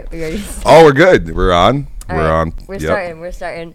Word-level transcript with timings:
right, 0.00 0.10
we. 0.10 0.44
Oh, 0.64 0.84
we're 0.84 0.92
good. 0.92 1.34
We're 1.34 1.52
on. 1.52 1.88
All 2.08 2.16
we're 2.16 2.22
right, 2.22 2.30
on. 2.40 2.52
We're 2.66 2.74
Yep. 2.74 2.82
starting. 2.82 3.20
We're 3.20 3.32
starting. 3.32 3.74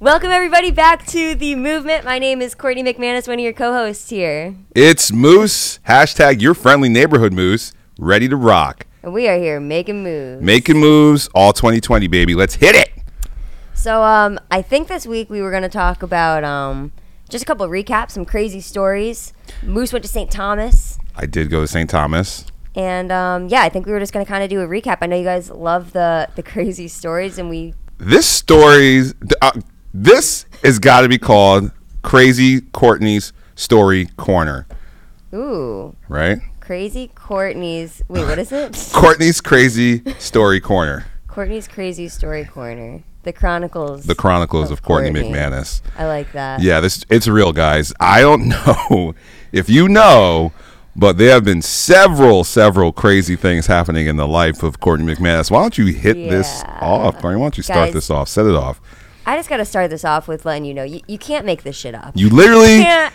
Welcome 0.00 0.30
everybody 0.30 0.70
back 0.70 1.06
to 1.08 1.34
the 1.34 1.54
movement. 1.56 2.04
My 2.04 2.18
name 2.18 2.40
is 2.40 2.54
Courtney 2.54 2.84
McManus, 2.84 3.26
one 3.26 3.38
of 3.38 3.44
your 3.44 3.52
co-hosts 3.52 4.10
here, 4.10 4.54
It's 4.74 5.10
Moose. 5.10 5.80
Hashtag 5.88 6.40
your 6.40 6.54
friendly 6.54 6.88
neighborhood 6.88 7.32
Moose. 7.32 7.72
Ready 7.98 8.28
to 8.28 8.36
rock. 8.36 8.86
and 9.02 9.12
we 9.12 9.26
are 9.26 9.36
here 9.36 9.58
making 9.58 10.04
moves. 10.04 10.40
Making 10.42 10.78
moves 10.78 11.28
all 11.34 11.52
2020, 11.52 12.06
baby. 12.06 12.34
Let's 12.36 12.54
hit 12.54 12.76
it. 12.76 12.90
So, 13.74 14.02
um, 14.04 14.38
I 14.52 14.62
think 14.62 14.86
this 14.88 15.04
week 15.06 15.30
we 15.30 15.40
were 15.42 15.50
going 15.50 15.62
to 15.64 15.68
talk 15.68 16.02
about 16.04 16.44
um, 16.44 16.92
just 17.28 17.42
a 17.42 17.46
couple 17.46 17.64
of 17.64 17.70
recaps, 17.72 18.12
some 18.12 18.24
crazy 18.24 18.60
stories. 18.60 19.32
Moose 19.64 19.92
went 19.92 20.04
to 20.04 20.10
St. 20.10 20.30
Thomas, 20.30 20.98
I 21.16 21.26
did 21.26 21.50
go 21.50 21.60
to 21.62 21.66
St. 21.66 21.90
Thomas. 21.90 22.44
And 22.74 23.10
um, 23.12 23.48
yeah, 23.48 23.62
I 23.62 23.68
think 23.68 23.86
we 23.86 23.92
were 23.92 24.00
just 24.00 24.12
going 24.12 24.24
to 24.24 24.30
kind 24.30 24.44
of 24.44 24.50
do 24.50 24.60
a 24.60 24.66
recap. 24.66 24.98
I 25.00 25.06
know 25.06 25.16
you 25.16 25.24
guys 25.24 25.50
love 25.50 25.92
the 25.92 26.28
the 26.34 26.42
crazy 26.54 26.88
stories, 26.88 27.38
and 27.38 27.48
we 27.48 27.74
This 27.98 28.26
story's 28.26 29.14
uh, 29.42 29.52
this 29.92 30.46
has 30.62 30.78
got 30.78 31.02
to 31.02 31.08
be 31.08 31.18
called 31.18 31.70
Crazy 32.02 32.60
Courtney's 32.60 33.32
Story 33.56 34.06
Corner, 34.16 34.66
ooh 35.34 35.96
right? 36.08 36.38
crazy 36.60 37.10
Courtney's. 37.14 38.02
Wait, 38.08 38.24
what 38.24 38.38
is 38.38 38.52
it? 38.52 38.90
Courtney's 38.92 39.40
Crazy 39.40 40.02
Story 40.18 40.60
Corner. 40.60 41.06
Courtney's 41.38 41.68
crazy 41.68 42.08
story 42.08 42.44
corner. 42.44 43.04
The 43.22 43.32
Chronicles. 43.32 44.06
The 44.06 44.16
Chronicles 44.16 44.72
of, 44.72 44.82
Courtney, 44.82 45.12
Courtney. 45.12 45.30
McManus. 45.30 45.82
I 45.96 46.06
like 46.06 46.32
that. 46.32 46.60
Yeah, 46.62 46.80
this 46.80 47.04
it's 47.08 47.28
real, 47.28 47.52
guys. 47.52 47.92
I 48.00 48.22
don't 48.22 48.48
know 48.48 49.14
if 49.52 49.68
you 49.70 49.88
know, 49.88 50.52
but 50.98 51.16
there 51.16 51.30
have 51.30 51.44
been 51.44 51.62
several, 51.62 52.42
several 52.42 52.92
crazy 52.92 53.36
things 53.36 53.66
happening 53.66 54.08
in 54.08 54.16
the 54.16 54.26
life 54.26 54.62
of 54.64 54.80
Courtney 54.80 55.06
McManus. 55.14 55.50
Why 55.50 55.62
don't 55.62 55.78
you 55.78 55.86
hit 55.86 56.14
this 56.14 56.62
off? 56.66 57.22
Barney? 57.22 57.38
Why 57.38 57.44
don't 57.44 57.56
you 57.56 57.62
start 57.62 57.86
Guys. 57.86 57.94
this 57.94 58.10
off? 58.10 58.28
Set 58.28 58.46
it 58.46 58.54
off. 58.54 58.80
I 59.24 59.36
just 59.36 59.48
got 59.48 59.58
to 59.58 59.64
start 59.64 59.90
this 59.90 60.04
off 60.04 60.26
with 60.26 60.44
letting 60.44 60.64
you 60.64 60.74
know 60.74 60.82
you, 60.82 61.00
you 61.06 61.16
can't 61.18 61.46
make 61.46 61.62
this 61.62 61.76
shit 61.76 61.94
up. 61.94 62.12
You 62.16 62.30
literally 62.30 62.78
can't. 62.82 63.14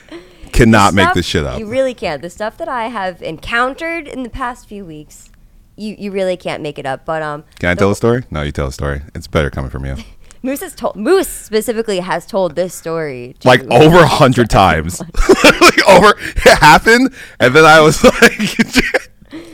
cannot 0.53 0.93
make 0.93 1.13
this 1.13 1.25
shit 1.25 1.43
up. 1.43 1.59
You 1.59 1.67
really 1.67 1.93
can't. 1.93 2.21
The 2.21 2.29
stuff 2.29 2.55
that 2.57 2.69
I 2.69 2.87
have 2.87 3.21
encountered 3.21 4.07
in 4.07 4.23
the 4.23 4.29
past 4.29 4.67
few 4.69 4.85
weeks, 4.85 5.29
you, 5.75 5.95
you 5.97 6.11
really 6.11 6.37
can't 6.37 6.63
make 6.63 6.79
it 6.79 6.85
up. 6.85 7.03
But 7.03 7.21
um, 7.21 7.43
Can 7.59 7.69
I 7.69 7.73
the- 7.73 7.79
tell 7.79 7.91
a 7.91 7.95
story? 7.95 8.23
No, 8.31 8.43
you 8.43 8.51
tell 8.53 8.67
a 8.67 8.71
story. 8.71 9.01
It's 9.13 9.27
better 9.27 9.49
coming 9.49 9.69
from 9.71 9.85
you. 9.85 9.97
Moose 10.45 10.59
has 10.59 10.75
told 10.75 10.97
Moose 10.97 11.29
specifically 11.29 11.99
has 12.01 12.25
told 12.25 12.55
this 12.55 12.73
story 12.75 13.35
to- 13.39 13.47
Like 13.47 13.61
over 13.71 13.97
a 13.99 14.07
hundred 14.07 14.49
times. 14.49 15.01
over 15.87 16.13
it 16.17 16.57
happened, 16.59 17.13
and 17.39 17.55
then 17.55 17.65
I 17.65 17.81
was 17.81 18.03
like, 18.21 18.37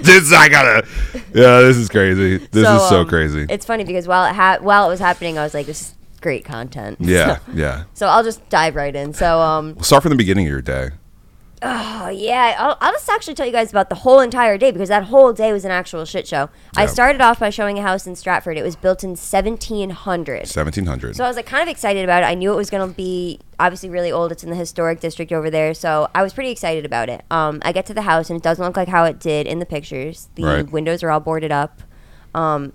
"This 0.01 0.31
I 0.33 0.49
gotta." 0.49 0.87
Yeah, 1.33 1.61
this 1.61 1.77
is 1.77 1.89
crazy. 1.89 2.37
This 2.37 2.67
is 2.67 2.89
so 2.89 3.01
um, 3.01 3.07
crazy. 3.07 3.45
It's 3.49 3.65
funny 3.65 3.83
because 3.83 4.07
while 4.07 4.25
it 4.29 4.35
ha- 4.35 4.57
while 4.61 4.85
it 4.85 4.89
was 4.89 4.99
happening, 4.99 5.37
I 5.37 5.43
was 5.43 5.53
like, 5.53 5.65
this 5.65 5.81
is 5.81 5.95
great 6.21 6.43
content. 6.45 6.97
Yeah, 6.99 7.37
So, 7.45 7.51
yeah. 7.53 7.83
so 7.93 8.07
I'll 8.07 8.23
just 8.23 8.47
dive 8.49 8.75
right 8.75 8.95
in. 8.95 9.13
So 9.13 9.39
um, 9.39 9.75
We'll 9.75 9.83
start 9.83 10.03
from 10.03 10.09
the 10.11 10.15
beginning 10.17 10.45
of 10.45 10.51
your 10.51 10.61
day. 10.61 10.89
Oh 11.61 12.07
yeah, 12.07 12.55
I'll, 12.57 12.77
I'll 12.79 12.93
just 12.93 13.09
actually 13.09 13.33
tell 13.33 13.45
you 13.45 13.51
guys 13.51 13.69
about 13.69 13.89
the 13.89 13.95
whole 13.95 14.21
entire 14.21 14.57
day 14.57 14.71
because 14.71 14.87
that 14.87 15.03
whole 15.05 15.33
day 15.33 15.51
was 15.51 15.65
an 15.65 15.71
actual 15.71 16.05
shit 16.05 16.25
show. 16.25 16.49
I 16.77 16.85
started 16.85 17.19
off 17.21 17.39
by 17.39 17.49
showing 17.49 17.77
a 17.77 17.81
house 17.81 18.07
in 18.07 18.15
Stratford. 18.15 18.57
It 18.57 18.63
was 18.63 18.77
built 18.77 19.03
in 19.03 19.09
1700. 19.09 20.47
Seventeen 20.47 20.85
hundred. 20.85 21.17
So 21.17 21.25
I 21.25 21.27
was 21.27 21.35
like 21.35 21.45
kind 21.45 21.61
of 21.61 21.67
excited 21.67 22.03
about 22.03 22.23
it. 22.23 22.27
I 22.27 22.33
knew 22.35 22.53
it 22.53 22.55
was 22.55 22.69
going 22.69 22.87
to 22.89 22.95
be 22.95 23.39
obviously 23.59 23.89
really 23.89 24.09
old. 24.11 24.31
It's 24.31 24.43
in 24.43 24.49
the 24.49 24.55
historic 24.55 25.01
district 25.01 25.33
over 25.33 25.49
there, 25.49 25.73
so 25.73 26.07
I 26.15 26.23
was 26.23 26.33
pretty 26.33 26.49
excited 26.51 26.85
about 26.85 27.09
it. 27.09 27.25
Um, 27.29 27.59
I 27.63 27.73
get 27.73 27.85
to 27.87 27.93
the 27.93 28.03
house 28.03 28.29
and 28.29 28.37
it 28.37 28.43
doesn't 28.43 28.63
look 28.63 28.77
like 28.77 28.87
how 28.87 29.03
it 29.03 29.19
did 29.19 29.45
in 29.45 29.59
the 29.59 29.65
pictures. 29.65 30.29
The 30.35 30.43
Right. 30.43 30.71
windows 30.71 31.03
are 31.03 31.09
all 31.11 31.19
boarded 31.19 31.51
up. 31.51 31.81
Um, 32.33 32.71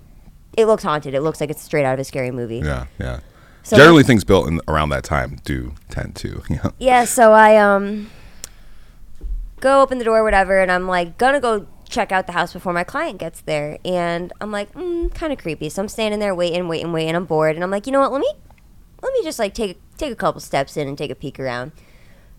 it 0.55 0.65
looks 0.67 0.83
haunted. 0.83 1.15
It 1.15 1.21
looks 1.21 1.41
like 1.41 1.49
it's 1.49 1.61
straight 1.63 1.85
out 1.85 1.95
of 1.95 1.99
a 1.99 2.03
scary 2.03 2.29
movie. 2.31 2.59
Yeah, 2.59 2.85
yeah. 2.99 3.21
So 3.63 3.77
Generally, 3.77 4.03
things 4.03 4.23
built 4.23 4.47
in 4.47 4.61
around 4.67 4.89
that 4.89 5.03
time 5.03 5.39
do 5.43 5.73
tend 5.89 6.15
to. 6.17 6.43
Yeah. 6.49 6.69
Yeah, 6.77 7.05
so 7.05 7.31
I 7.33 7.57
um 7.57 8.11
go 9.65 9.81
open 9.81 9.97
the 9.97 10.05
door, 10.05 10.23
whatever, 10.23 10.61
and 10.61 10.71
I'm 10.71 10.87
like 10.87 11.17
gonna 11.17 11.41
go 11.41 11.65
check 11.89 12.11
out 12.11 12.27
the 12.27 12.33
house 12.33 12.53
before 12.53 12.71
my 12.71 12.83
client 12.83 13.17
gets 13.19 13.41
there, 13.41 13.79
and 13.83 14.31
I'm 14.39 14.51
like, 14.51 14.71
mm, 14.73 15.13
kind 15.13 15.33
of 15.33 15.39
creepy. 15.39 15.69
So 15.69 15.81
I'm 15.81 15.89
standing 15.89 16.19
there 16.19 16.35
waiting, 16.35 16.67
waiting, 16.67 16.93
waiting. 16.93 17.15
I'm 17.15 17.25
bored, 17.25 17.55
and 17.55 17.63
I'm 17.63 17.71
like, 17.71 17.87
you 17.87 17.91
know 17.91 17.99
what? 17.99 18.11
Let 18.11 18.21
me 18.21 18.31
let 19.01 19.11
me 19.13 19.23
just 19.23 19.39
like 19.39 19.53
take 19.53 19.79
take 19.97 20.11
a 20.11 20.15
couple 20.15 20.39
steps 20.39 20.77
in 20.77 20.87
and 20.87 20.97
take 20.97 21.11
a 21.11 21.15
peek 21.15 21.39
around. 21.39 21.71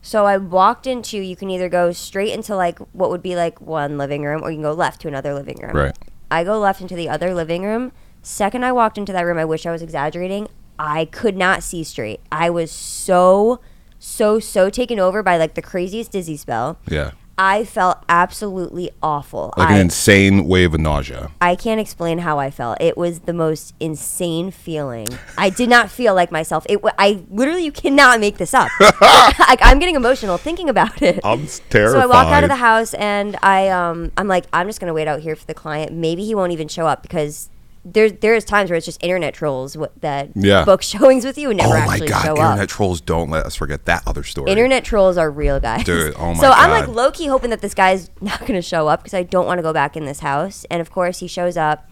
So 0.03 0.25
I 0.25 0.37
walked 0.37 0.87
into. 0.87 1.19
You 1.19 1.35
can 1.35 1.51
either 1.51 1.69
go 1.69 1.91
straight 1.91 2.33
into 2.33 2.55
like 2.55 2.79
what 2.93 3.11
would 3.11 3.23
be 3.23 3.35
like 3.35 3.61
one 3.61 3.99
living 3.99 4.23
room, 4.23 4.43
or 4.43 4.51
you 4.51 4.57
can 4.57 4.63
go 4.63 4.73
left 4.73 5.01
to 5.03 5.09
another 5.09 5.35
living 5.35 5.59
room. 5.59 5.77
Right. 5.77 5.99
I 6.31 6.45
go 6.45 6.59
left 6.61 6.81
into 6.81 6.95
the 6.95 7.09
other 7.09 7.35
living 7.35 7.65
room. 7.65 7.93
Second 8.23 8.65
I 8.65 8.73
walked 8.73 8.99
into 8.99 9.13
that 9.13 9.23
room, 9.23 9.39
I 9.39 9.45
wish 9.45 9.67
I 9.67 9.73
was 9.73 9.83
exaggerating. 9.83 10.49
I 10.79 11.07
could 11.07 11.37
not 11.37 11.63
see 11.63 11.85
straight. 11.85 12.21
I 12.31 12.51
was 12.51 12.71
so, 12.73 13.61
so, 13.99 14.39
so 14.39 14.71
taken 14.71 14.99
over 14.99 15.23
by 15.23 15.37
like 15.37 15.55
the 15.55 15.63
craziest 15.63 16.13
dizzy 16.13 16.37
spell. 16.37 16.79
Yeah. 16.89 17.13
I 17.39 17.65
felt 17.65 18.03
absolutely 18.09 18.91
awful. 19.03 19.53
Like 19.59 19.69
I, 19.69 19.75
an 19.75 19.81
insane 19.83 20.47
wave 20.47 20.73
of 20.73 20.81
nausea. 20.81 21.31
I 21.41 21.55
can't 21.55 21.81
explain 21.81 22.19
how 22.19 22.39
I 22.39 22.51
felt. 22.51 22.81
It 22.81 22.97
was 22.97 23.21
the 23.21 23.35
most 23.35 23.75
insane 23.79 24.51
feeling. 24.51 25.07
I 25.37 25.51
did 25.51 25.69
not 25.69 25.91
feel 25.91 26.15
like 26.15 26.33
myself. 26.33 26.65
It. 26.69 26.81
I 26.99 27.23
literally, 27.31 27.65
you 27.65 27.73
cannot 27.73 28.21
make 28.21 28.39
this 28.39 28.55
up. 28.55 28.71
like 28.81 29.59
I'm 29.61 29.79
getting 29.79 29.97
emotional 29.97 30.39
thinking 30.39 30.71
about 30.71 31.03
it. 31.03 31.21
I'm 31.25 31.47
terrified. 31.69 31.87
So 31.97 32.01
I 32.01 32.07
walk 32.07 32.27
out 32.27 32.43
of 32.43 32.49
the 32.49 32.57
house 32.57 32.95
and 32.95 33.37
I 33.43 33.69
um 33.69 34.13
I'm 34.17 34.29
like 34.29 34.45
I'm 34.53 34.67
just 34.67 34.81
gonna 34.81 34.93
wait 34.93 35.09
out 35.09 35.21
here 35.21 35.37
for 35.37 35.47
the 35.47 35.55
client. 35.55 35.93
Maybe 35.93 36.25
he 36.25 36.35
won't 36.35 36.53
even 36.53 36.69
show 36.69 36.87
up 36.87 37.01
because 37.03 37.49
there 37.89 38.11
there's 38.11 38.45
times 38.45 38.69
where 38.69 38.77
it's 38.77 38.85
just 38.85 39.03
internet 39.03 39.33
trolls 39.33 39.75
w- 39.75 39.91
that 40.01 40.31
Yeah. 40.35 40.65
book 40.65 40.83
showings 40.83 41.25
with 41.25 41.39
you 41.39 41.51
and 41.51 41.59
never 41.59 41.77
Oh 41.77 41.87
my 41.87 41.93
actually 41.95 42.09
god! 42.09 42.23
show 42.25 42.31
Internet 42.37 42.61
up. 42.65 42.69
trolls 42.69 43.01
don't 43.01 43.31
let 43.31 43.47
us 43.47 43.55
forget 43.55 43.85
that 43.87 44.03
other 44.07 44.25
story. 44.25 44.51
Internet 44.51 44.85
trolls 44.85 45.17
are 45.17 45.31
real 45.31 45.61
guys. 45.61 45.85
Dude, 45.85 46.15
oh 46.19 46.35
my 46.35 46.41
so 46.41 46.51
I'm 46.51 46.71
like 46.71 46.87
God. 46.87 46.95
low 46.97 47.11
key 47.13 47.29
hoping 47.29 47.51
that 47.51 47.61
this 47.61 47.75
guy's 47.75 48.11
not 48.21 48.45
gonna 48.45 48.61
show 48.61 48.89
up 48.89 49.01
because 49.01 49.15
I 49.15 49.23
don't 49.23 49.47
want 49.47 49.59
to 49.59 49.63
go 49.63 49.73
back 49.73 49.97
in 49.97 50.05
this 50.05 50.21
house. 50.21 50.67
And 50.71 50.81
of 50.81 50.91
course 50.91 51.21
he 51.21 51.29
shows 51.29 51.57
up. 51.57 51.89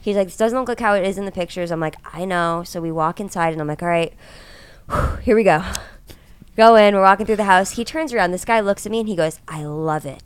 He's 0.00 0.14
like, 0.16 0.28
this 0.28 0.36
doesn't 0.36 0.56
look 0.56 0.68
like 0.68 0.78
how 0.78 0.94
it 0.94 1.04
is 1.04 1.18
in 1.18 1.24
the 1.24 1.32
pictures. 1.32 1.72
I'm 1.72 1.80
like, 1.80 1.96
I 2.14 2.24
know. 2.24 2.62
So 2.64 2.80
we 2.80 2.92
walk 2.92 3.18
inside 3.18 3.52
and 3.52 3.60
I'm 3.60 3.66
like, 3.66 3.82
all 3.82 3.88
right, 3.88 4.14
here 5.22 5.34
we 5.34 5.42
go. 5.42 5.64
Go 6.56 6.76
in. 6.76 6.94
We're 6.94 7.02
walking 7.02 7.26
through 7.26 7.36
the 7.36 7.44
house. 7.44 7.72
He 7.72 7.84
turns 7.84 8.14
around. 8.14 8.30
This 8.30 8.44
guy 8.44 8.60
looks 8.60 8.86
at 8.86 8.92
me 8.92 9.00
and 9.00 9.08
he 9.08 9.16
goes, 9.16 9.40
I 9.48 9.64
love 9.64 10.06
it. 10.06 10.22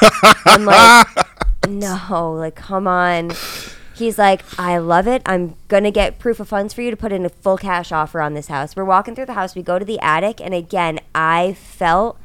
I'm 0.46 0.64
like, 0.64 1.06
no, 1.68 2.32
like, 2.38 2.54
come 2.54 2.86
on. 2.86 3.32
He's 3.94 4.18
like, 4.18 4.42
I 4.58 4.78
love 4.78 5.06
it. 5.06 5.22
I'm 5.26 5.54
going 5.68 5.84
to 5.84 5.90
get 5.90 6.18
proof 6.18 6.40
of 6.40 6.48
funds 6.48 6.74
for 6.74 6.82
you 6.82 6.90
to 6.90 6.96
put 6.96 7.12
in 7.12 7.24
a 7.24 7.28
full 7.28 7.56
cash 7.56 7.92
offer 7.92 8.20
on 8.20 8.34
this 8.34 8.48
house. 8.48 8.74
We're 8.74 8.84
walking 8.84 9.14
through 9.14 9.26
the 9.26 9.34
house. 9.34 9.54
We 9.54 9.62
go 9.62 9.78
to 9.78 9.84
the 9.84 9.98
attic. 10.00 10.40
And 10.40 10.52
again, 10.52 10.98
I 11.14 11.54
felt 11.54 12.18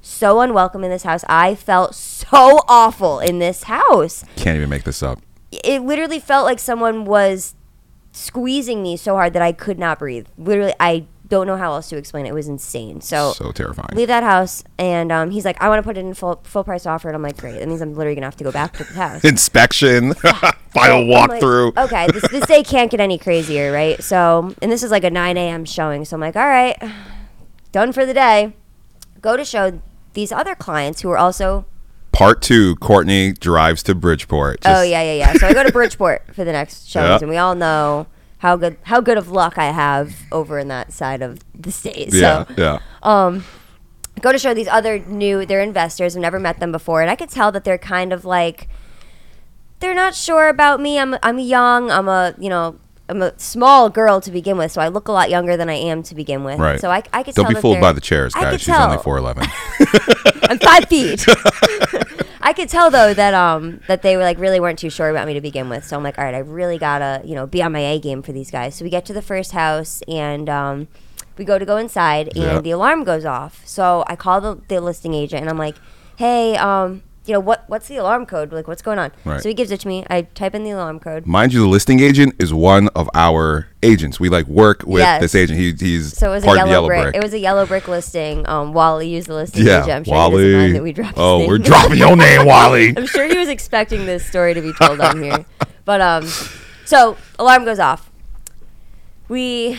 so 0.00 0.40
unwelcome 0.40 0.84
in 0.84 0.90
this 0.90 1.02
house. 1.02 1.24
I 1.28 1.54
felt 1.56 1.94
so 1.94 2.60
awful 2.68 3.18
in 3.18 3.40
this 3.40 3.64
house 3.64 4.24
Can't 4.36 4.56
even 4.56 4.68
make 4.70 4.84
this 4.84 5.02
up. 5.02 5.18
it 5.50 5.82
literally 5.82 6.20
felt 6.20 6.44
like 6.44 6.60
someone 6.60 7.04
was 7.04 7.54
squeezing 8.12 8.82
me 8.82 8.96
so 8.96 9.14
hard 9.14 9.32
that 9.32 9.42
I 9.42 9.52
could 9.52 9.78
not 9.78 9.98
breathe. 9.98 10.26
Literally, 10.38 10.74
I 10.80 11.06
don't 11.28 11.46
know 11.48 11.56
how 11.56 11.72
else 11.72 11.88
to 11.88 11.96
explain 11.96 12.24
it. 12.24 12.30
It 12.30 12.34
was 12.34 12.46
insane. 12.48 13.00
So, 13.00 13.32
So 13.32 13.50
terrifying. 13.50 13.88
leave 13.94 14.06
that 14.08 14.22
house, 14.22 14.62
and 14.78 15.10
um, 15.10 15.30
he's 15.32 15.44
like, 15.44 15.60
I 15.60 15.68
want 15.68 15.80
to 15.80 15.82
put 15.82 15.98
it 15.98 16.00
in 16.00 16.14
full 16.14 16.40
full 16.44 16.62
price 16.64 16.86
offer, 16.86 17.08
and 17.08 17.16
I'm 17.16 17.22
like, 17.22 17.36
great. 17.36 17.58
That 17.58 17.66
means 17.68 17.80
I'm 17.80 17.94
literally 17.94 18.14
gonna 18.14 18.28
have 18.28 18.36
to 18.36 18.44
go 18.44 18.52
back 18.52 18.74
to 18.76 18.84
the 18.84 18.92
house. 18.94 19.24
Inspection, 19.24 20.14
final 20.76 21.12
So 21.12 21.18
I'm 21.18 21.28
like, 21.28 21.40
walkthrough. 21.42 21.76
okay, 21.84 22.06
this, 22.12 22.28
this 22.30 22.46
day 22.46 22.62
can't 22.62 22.90
get 22.90 23.00
any 23.00 23.18
crazier, 23.18 23.72
right? 23.72 24.02
So, 24.02 24.54
and 24.62 24.70
this 24.70 24.82
is 24.82 24.90
like 24.90 25.04
a 25.04 25.10
9 25.10 25.36
a.m. 25.36 25.64
showing. 25.64 26.04
So 26.04 26.14
I'm 26.16 26.20
like, 26.20 26.36
all 26.36 26.46
right, 26.46 26.76
done 27.72 27.92
for 27.92 28.06
the 28.06 28.14
day. 28.14 28.52
Go 29.20 29.36
to 29.36 29.44
show 29.44 29.80
these 30.12 30.30
other 30.32 30.54
clients 30.54 31.00
who 31.00 31.10
are 31.10 31.18
also 31.18 31.66
Part 32.12 32.40
two: 32.40 32.76
Courtney 32.76 33.32
drives 33.32 33.82
to 33.82 33.94
Bridgeport. 33.94 34.60
oh 34.64 34.80
yeah, 34.82 35.02
yeah, 35.02 35.12
yeah. 35.12 35.32
So 35.34 35.48
I 35.48 35.52
go 35.52 35.62
to 35.62 35.70
Bridgeport 35.72 36.34
for 36.34 36.44
the 36.44 36.52
next 36.52 36.88
showings, 36.88 37.08
Yeah. 37.08 37.18
and 37.20 37.28
we 37.28 37.36
all 37.36 37.54
know 37.54 38.06
how 38.38 38.56
good 38.56 38.78
how 38.84 39.02
good 39.02 39.18
of 39.18 39.30
luck 39.30 39.58
I 39.58 39.66
have 39.66 40.14
over 40.32 40.58
in 40.58 40.68
that 40.68 40.92
side 40.92 41.20
of 41.20 41.40
the 41.54 41.70
state. 41.70 42.14
yeah, 42.14 42.44
So 42.46 42.54
yeah. 42.56 42.78
um, 43.02 43.44
go 44.22 44.32
to 44.32 44.38
show 44.38 44.54
these 44.54 44.68
other 44.68 44.98
new 45.00 45.44
they're 45.44 45.60
investors. 45.60 46.16
I've 46.16 46.22
never 46.22 46.40
met 46.40 46.58
them 46.58 46.72
before, 46.72 47.02
and 47.02 47.10
I 47.10 47.16
could 47.16 47.28
tell 47.28 47.52
that 47.52 47.64
they're 47.64 47.76
kind 47.76 48.14
of 48.14 48.24
like 48.24 48.68
they're 49.80 49.94
not 49.94 50.14
sure 50.14 50.48
about 50.48 50.80
me. 50.80 50.98
I'm 50.98 51.16
I'm 51.22 51.38
young. 51.38 51.90
I'm 51.90 52.08
a 52.08 52.34
you 52.38 52.48
know 52.48 52.78
I'm 53.08 53.22
a 53.22 53.38
small 53.38 53.88
girl 53.88 54.20
to 54.20 54.30
begin 54.30 54.56
with, 54.58 54.72
so 54.72 54.80
I 54.80 54.88
look 54.88 55.08
a 55.08 55.12
lot 55.12 55.30
younger 55.30 55.56
than 55.56 55.68
I 55.70 55.74
am 55.74 56.02
to 56.04 56.14
begin 56.14 56.42
with. 56.44 56.58
Right. 56.58 56.80
So 56.80 56.90
I 56.90 57.02
I 57.12 57.22
could 57.22 57.34
Don't 57.34 57.44
tell 57.46 57.54
be 57.54 57.60
fooled 57.60 57.80
by 57.80 57.92
the 57.92 58.00
chairs, 58.00 58.32
I 58.34 58.42
guys. 58.42 58.60
She's 58.60 58.74
only 58.74 58.96
tell. 58.96 59.02
four 59.02 59.18
eleven. 59.18 59.44
I'm 60.48 60.58
five 60.58 60.84
feet. 60.88 61.24
I 62.40 62.52
could 62.52 62.68
tell 62.68 62.90
though 62.90 63.12
that 63.12 63.34
um 63.34 63.80
that 63.88 64.02
they 64.02 64.16
were 64.16 64.22
like 64.22 64.38
really 64.38 64.60
weren't 64.60 64.78
too 64.78 64.90
sure 64.90 65.10
about 65.10 65.26
me 65.26 65.34
to 65.34 65.40
begin 65.40 65.68
with. 65.68 65.84
So 65.84 65.96
I'm 65.96 66.02
like, 66.04 66.18
all 66.18 66.24
right, 66.24 66.34
I 66.34 66.38
really 66.38 66.78
gotta 66.78 67.22
you 67.24 67.34
know 67.34 67.46
be 67.46 67.62
on 67.62 67.72
my 67.72 67.80
A 67.80 67.98
game 67.98 68.22
for 68.22 68.32
these 68.32 68.50
guys. 68.50 68.74
So 68.76 68.84
we 68.84 68.90
get 68.90 69.04
to 69.06 69.12
the 69.12 69.22
first 69.22 69.52
house 69.52 70.02
and 70.08 70.48
um 70.48 70.88
we 71.38 71.44
go 71.44 71.58
to 71.58 71.64
go 71.66 71.76
inside 71.76 72.28
and 72.28 72.36
Yeah. 72.36 72.60
the 72.60 72.70
alarm 72.70 73.04
goes 73.04 73.24
off. 73.24 73.62
So 73.66 74.04
I 74.06 74.16
call 74.16 74.40
the, 74.40 74.60
the 74.68 74.80
listing 74.80 75.12
agent 75.12 75.42
and 75.42 75.50
I'm 75.50 75.58
like, 75.58 75.76
hey 76.16 76.56
um 76.56 77.02
you 77.26 77.32
know, 77.32 77.40
what 77.40 77.64
what's 77.68 77.88
the 77.88 77.96
alarm 77.96 78.24
code? 78.26 78.52
Like, 78.52 78.68
what's 78.68 78.82
going 78.82 78.98
on? 78.98 79.10
Right. 79.24 79.40
So 79.42 79.48
he 79.48 79.54
gives 79.54 79.70
it 79.70 79.80
to 79.80 79.88
me. 79.88 80.04
I 80.08 80.22
type 80.22 80.54
in 80.54 80.62
the 80.64 80.70
alarm 80.70 81.00
code. 81.00 81.26
Mind 81.26 81.52
you, 81.52 81.60
the 81.60 81.66
listing 81.66 82.00
agent 82.00 82.34
is 82.38 82.54
one 82.54 82.88
of 82.94 83.10
our 83.14 83.68
agents. 83.82 84.20
We 84.20 84.28
like 84.28 84.46
work 84.46 84.84
with 84.86 85.00
Yes. 85.00 85.20
this 85.20 85.34
agent. 85.34 85.58
He, 85.58 85.72
he's 85.72 86.16
So 86.16 86.30
it 86.30 86.36
was 86.36 86.44
part 86.44 86.56
a 86.56 86.60
yellow, 86.60 86.70
yellow 86.70 86.86
brick. 86.88 87.02
brick. 87.02 87.16
It 87.16 87.22
was 87.22 87.34
a 87.34 87.38
yellow 87.38 87.66
brick 87.66 87.88
listing. 87.88 88.48
Um, 88.48 88.72
Wally 88.72 89.08
used 89.08 89.28
the 89.28 89.34
listing 89.34 89.66
yeah, 89.66 89.78
agent. 89.82 89.92
I'm 89.92 90.04
sure 90.04 90.14
Wally. 90.14 90.72
that 90.72 90.82
we 90.82 90.92
dropped 90.92 91.14
oh, 91.18 91.46
we're 91.46 91.58
dropping 91.58 91.98
your 91.98 92.16
name, 92.16 92.46
Wally. 92.52 92.94
I'm 92.96 93.06
sure 93.06 93.26
he 93.28 93.36
was 93.36 93.48
expecting 93.48 94.06
this 94.06 94.24
story 94.24 94.54
to 94.54 94.60
be 94.60 94.72
told 94.72 95.00
on 95.00 95.22
here. 95.22 95.44
But 95.84 96.00
um, 96.00 96.26
so 96.84 97.16
alarm 97.38 97.64
goes 97.64 97.78
off. 97.78 98.10
We 99.28 99.78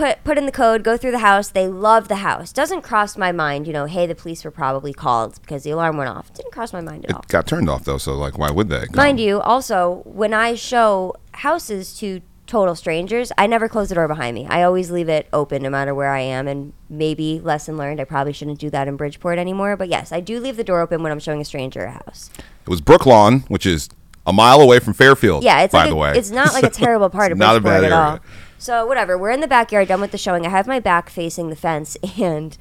put 0.00 0.24
put 0.24 0.38
in 0.38 0.46
the 0.46 0.52
code, 0.52 0.82
go 0.82 0.96
through 0.96 1.10
the 1.10 1.18
house. 1.18 1.48
They 1.48 1.68
love 1.68 2.08
the 2.08 2.16
house. 2.16 2.52
Doesn't 2.52 2.82
cross 2.82 3.16
my 3.16 3.32
mind, 3.32 3.66
you 3.66 3.72
know. 3.72 3.84
Hey, 3.84 4.06
the 4.06 4.14
police 4.14 4.44
were 4.44 4.50
probably 4.50 4.92
called 4.92 5.40
because 5.42 5.62
the 5.62 5.70
alarm 5.70 5.96
went 5.96 6.10
off. 6.10 6.32
Didn't 6.32 6.52
cross 6.52 6.72
my 6.72 6.80
mind 6.80 7.04
at 7.04 7.14
all. 7.14 7.20
It 7.20 7.28
got 7.28 7.46
turned 7.46 7.68
off 7.68 7.84
though, 7.84 7.98
so 7.98 8.14
like, 8.14 8.38
why 8.38 8.50
would 8.50 8.68
they? 8.68 8.84
Mind 8.94 9.20
you, 9.20 9.40
also 9.40 10.02
when 10.04 10.32
I 10.34 10.54
show 10.54 11.14
houses 11.32 11.96
to 11.98 12.22
total 12.46 12.74
strangers, 12.74 13.30
I 13.38 13.46
never 13.46 13.68
close 13.68 13.90
the 13.90 13.94
door 13.94 14.08
behind 14.08 14.34
me. 14.34 14.46
I 14.48 14.64
always 14.64 14.90
leave 14.90 15.08
it 15.08 15.28
open 15.32 15.62
no 15.62 15.70
matter 15.70 15.94
where 15.94 16.10
I 16.10 16.20
am. 16.20 16.48
And 16.48 16.72
maybe 16.88 17.38
lesson 17.38 17.76
learned, 17.76 18.00
I 18.00 18.04
probably 18.04 18.32
shouldn't 18.32 18.58
do 18.58 18.70
that 18.70 18.88
in 18.88 18.96
Bridgeport 18.96 19.38
anymore. 19.38 19.76
But 19.76 19.88
yes, 19.88 20.10
I 20.10 20.20
do 20.20 20.40
leave 20.40 20.56
the 20.56 20.64
door 20.64 20.80
open 20.80 21.02
when 21.02 21.12
I'm 21.12 21.20
showing 21.20 21.40
a 21.40 21.44
stranger 21.44 21.84
a 21.84 21.92
house. 21.92 22.30
It 22.38 22.68
was 22.68 22.80
Brooklawn, 22.80 23.48
which 23.48 23.66
is 23.66 23.88
a 24.26 24.32
mile 24.32 24.60
away 24.60 24.80
from 24.80 24.94
Fairfield. 24.94 25.44
Yeah, 25.44 25.62
it's 25.62 25.72
by 25.72 25.82
like 25.82 25.90
the 25.90 25.94
a- 25.94 25.98
way, 25.98 26.12
it's 26.16 26.30
not 26.30 26.52
like 26.52 26.64
a 26.64 26.70
terrible 26.84 27.08
part 27.08 27.30
of 27.30 27.36
It's 27.36 27.40
not 27.40 27.56
a 27.56 27.60
Bridgeport 27.60 27.82
bad 27.82 27.92
at 27.92 27.92
all. 27.92 28.20
So 28.60 28.84
whatever, 28.84 29.16
we're 29.16 29.30
in 29.30 29.40
the 29.40 29.48
backyard, 29.48 29.88
done 29.88 30.02
with 30.02 30.10
the 30.10 30.18
showing. 30.18 30.44
I 30.44 30.50
have 30.50 30.66
my 30.66 30.80
back 30.80 31.08
facing 31.08 31.48
the 31.48 31.56
fence, 31.56 31.96
and 32.20 32.58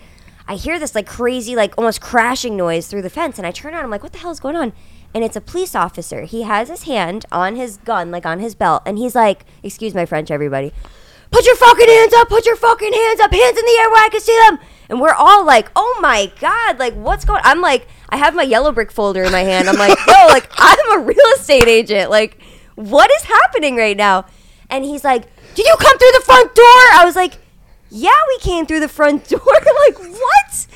I 0.47 0.55
hear 0.55 0.79
this 0.79 0.95
like 0.95 1.05
crazy, 1.05 1.57
like 1.57 1.77
almost 1.77 1.99
crashing 1.99 2.55
noise 2.55 2.87
through 2.87 3.01
the 3.01 3.09
fence, 3.09 3.37
and 3.37 3.45
I 3.45 3.51
turn 3.51 3.73
around. 3.73 3.83
I'm 3.83 3.91
like, 3.91 4.01
"What 4.01 4.13
the 4.13 4.19
hell 4.19 4.31
is 4.31 4.39
going 4.39 4.55
on?" 4.55 4.71
And 5.13 5.25
it's 5.25 5.35
a 5.35 5.41
police 5.41 5.75
officer. 5.75 6.21
He 6.21 6.43
has 6.43 6.69
his 6.69 6.83
hand 6.83 7.25
on 7.33 7.57
his 7.57 7.75
gun, 7.75 8.11
like 8.11 8.25
on 8.25 8.39
his 8.39 8.55
belt, 8.55 8.81
and 8.85 8.97
he's 8.97 9.13
like, 9.13 9.43
"Excuse 9.61 9.93
my 9.93 10.05
French, 10.05 10.31
everybody." 10.31 10.71
Put 11.31 11.45
your 11.45 11.57
fucking 11.57 11.87
hands 11.89 12.13
up! 12.13 12.29
Put 12.29 12.45
your 12.45 12.55
fucking 12.55 12.93
hands 12.93 13.19
up! 13.19 13.33
Hands 13.33 13.57
in 13.59 13.65
the 13.65 13.77
air 13.81 13.89
where 13.91 14.05
I 14.05 14.09
can 14.09 14.21
see 14.21 14.39
them! 14.47 14.57
And 14.87 15.01
we're 15.01 15.13
all 15.13 15.45
like, 15.45 15.69
"Oh 15.75 15.99
my 16.01 16.31
god! 16.39 16.79
Like, 16.79 16.93
what's 16.93 17.25
going?" 17.25 17.41
I'm 17.43 17.59
like, 17.59 17.89
I 18.07 18.15
have 18.15 18.33
my 18.33 18.43
yellow 18.43 18.71
brick 18.71 18.89
folder 18.89 19.23
in 19.23 19.33
my 19.33 19.43
hand. 19.43 19.67
I'm 19.67 19.75
like, 19.75 19.97
"Yo, 20.07 20.27
like, 20.27 20.49
I'm 20.53 21.01
a 21.01 21.03
real 21.03 21.27
estate 21.35 21.67
agent. 21.67 22.09
Like, 22.09 22.41
what 22.75 23.11
is 23.11 23.23
happening 23.23 23.75
right 23.75 23.97
now?" 23.97 24.25
And 24.69 24.85
he's 24.85 25.03
like, 25.03 25.25
"Did 25.55 25.65
you 25.65 25.75
come 25.79 25.97
through 25.97 26.11
the 26.13 26.23
front 26.25 26.55
door?" 26.55 26.65
I 26.65 27.03
was 27.05 27.15
like, 27.15 27.37
"Yeah, 27.89 28.11
we 28.27 28.39
came 28.39 28.65
through 28.65 28.81
the 28.81 28.89
front 28.89 29.27
door." 29.27 29.41
like, 29.87 29.99
what? 29.99 30.67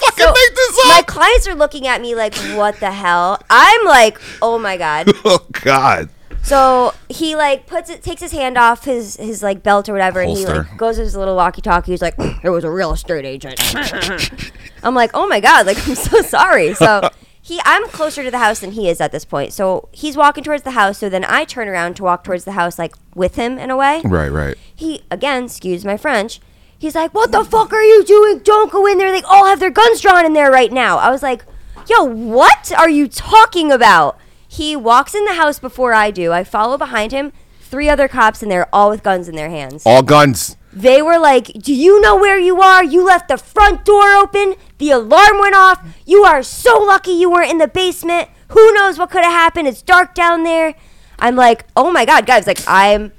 fucking 0.00 0.24
So, 0.24 0.32
make 0.32 0.54
this 0.54 0.80
My 0.86 1.02
clients 1.06 1.46
are 1.46 1.54
looking 1.54 1.86
at 1.86 2.00
me 2.00 2.14
like, 2.14 2.34
"What 2.54 2.80
the 2.80 2.90
hell?" 2.90 3.40
I'm 3.48 3.84
like, 3.84 4.20
"Oh 4.40 4.58
my 4.58 4.76
god." 4.76 5.10
oh 5.24 5.46
God. 5.52 6.08
So 6.42 6.94
he 7.08 7.36
like 7.36 7.66
puts 7.66 7.90
it, 7.90 8.02
takes 8.02 8.22
his 8.22 8.32
hand 8.32 8.56
off 8.56 8.84
his 8.84 9.16
his 9.16 9.42
like 9.42 9.62
belt 9.62 9.88
or 9.88 9.92
whatever, 9.92 10.20
and 10.20 10.30
he 10.30 10.44
Holster. 10.44 10.62
like 10.62 10.76
goes 10.78 10.96
to 10.96 11.02
his 11.02 11.14
little 11.14 11.36
walkie-talkie. 11.36 11.92
He's 11.92 12.02
like, 12.02 12.14
"It 12.42 12.50
was 12.50 12.64
a 12.64 12.70
real 12.70 12.92
estate 12.92 13.24
agent." 13.24 13.60
I'm 14.82 14.94
like, 14.94 15.10
"Oh 15.14 15.28
my 15.28 15.40
god!" 15.40 15.66
Like 15.66 15.76
I'm 15.86 15.94
so 15.94 16.22
sorry. 16.22 16.74
So 16.74 17.08
he, 17.50 17.60
I'm 17.64 17.88
closer 17.88 18.22
to 18.22 18.30
the 18.30 18.38
house 18.38 18.60
than 18.60 18.70
he 18.72 18.88
is 18.88 19.00
at 19.00 19.10
this 19.10 19.24
point. 19.24 19.52
So 19.52 19.88
he's 19.90 20.16
walking 20.16 20.44
towards 20.44 20.62
the 20.62 20.70
house. 20.70 20.98
So 20.98 21.08
then 21.08 21.24
I 21.24 21.44
turn 21.44 21.66
around 21.66 21.96
to 21.96 22.04
walk 22.04 22.22
towards 22.22 22.44
the 22.44 22.52
house, 22.52 22.78
like 22.78 22.94
with 23.12 23.34
him 23.34 23.58
in 23.58 23.70
a 23.70 23.76
way. 23.76 24.02
Right, 24.04 24.30
right. 24.30 24.56
He 24.72 25.02
again, 25.10 25.46
excuse 25.46 25.84
my 25.84 25.96
French. 25.96 26.40
He's 26.78 26.94
like, 26.94 27.12
"What 27.12 27.32
the 27.32 27.44
fuck 27.44 27.72
are 27.72 27.82
you 27.82 28.04
doing? 28.04 28.38
Don't 28.38 28.70
go 28.70 28.86
in 28.86 28.98
there. 28.98 29.10
They 29.10 29.22
all 29.22 29.46
have 29.46 29.58
their 29.58 29.70
guns 29.70 30.00
drawn 30.00 30.24
in 30.24 30.32
there 30.32 30.50
right 30.50 30.70
now." 30.70 30.98
I 30.98 31.10
was 31.10 31.24
like, 31.24 31.44
"Yo, 31.88 32.04
what 32.04 32.72
are 32.72 32.88
you 32.88 33.08
talking 33.08 33.72
about?" 33.72 34.16
He 34.46 34.76
walks 34.76 35.12
in 35.12 35.24
the 35.24 35.34
house 35.34 35.58
before 35.58 35.92
I 35.92 36.12
do. 36.12 36.32
I 36.32 36.44
follow 36.44 36.78
behind 36.78 37.10
him. 37.10 37.32
Three 37.60 37.88
other 37.88 38.06
cops 38.06 38.44
in 38.44 38.48
there, 38.48 38.68
all 38.72 38.90
with 38.90 39.02
guns 39.02 39.28
in 39.28 39.34
their 39.34 39.50
hands. 39.50 39.82
All 39.84 40.02
guns. 40.02 40.56
They 40.72 41.02
were 41.02 41.18
like, 41.18 41.46
"Do 41.54 41.74
you 41.74 42.00
know 42.00 42.16
where 42.16 42.38
you 42.38 42.60
are? 42.62 42.84
You 42.84 43.04
left 43.04 43.28
the 43.28 43.36
front 43.36 43.84
door 43.84 44.14
open. 44.14 44.54
The 44.78 44.90
alarm 44.90 45.38
went 45.40 45.54
off. 45.56 45.84
You 46.06 46.24
are 46.24 46.42
so 46.42 46.78
lucky 46.78 47.10
you 47.12 47.30
weren't 47.30 47.50
in 47.50 47.58
the 47.58 47.68
basement. 47.68 48.28
Who 48.48 48.72
knows 48.72 48.98
what 48.98 49.10
could 49.10 49.24
have 49.24 49.32
happened? 49.32 49.68
It's 49.68 49.82
dark 49.82 50.14
down 50.14 50.44
there." 50.44 50.74
I'm 51.18 51.36
like, 51.36 51.66
"Oh 51.76 51.90
my 51.90 52.04
god, 52.04 52.24
guys! 52.24 52.46
Like, 52.46 52.60
I'm 52.66 53.12